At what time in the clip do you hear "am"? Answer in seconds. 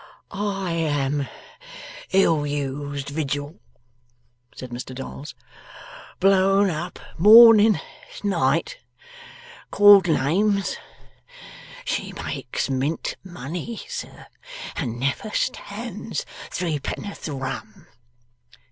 0.71-1.27